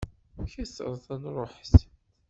[0.43, 0.75] Kkret,
[1.13, 1.73] ad nṛuḥet!